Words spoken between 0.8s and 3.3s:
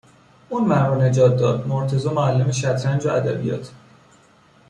رو نجات داد مرتضی معلم شطرنج و